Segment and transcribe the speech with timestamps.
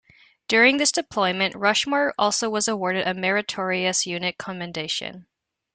[0.47, 5.27] During this deployment, "Rushmore" also was awarded a Meritorious Unit Commendation.